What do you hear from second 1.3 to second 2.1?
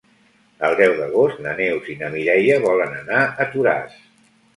na Neus i na